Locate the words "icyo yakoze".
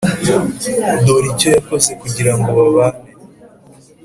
1.33-1.91